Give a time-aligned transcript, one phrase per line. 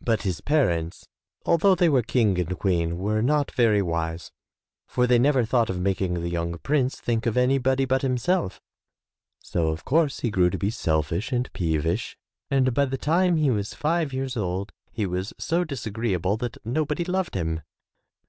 [0.00, 1.06] But his parents,
[1.44, 4.32] although they were King and Queen, were not very wise,
[4.88, 8.60] for they never thought of making the young prince think of anybody but himself,
[9.38, 12.16] so, of course, he grew to be selfish and peevish,
[12.50, 17.04] and by the time he was five years old he was so disagreeable that nobody
[17.04, 17.60] loved him.